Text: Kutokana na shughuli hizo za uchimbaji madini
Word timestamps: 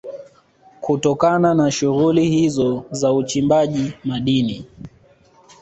Kutokana 0.81 1.53
na 1.53 1.71
shughuli 1.71 2.29
hizo 2.29 2.85
za 2.91 3.13
uchimbaji 3.13 3.93
madini 4.03 4.65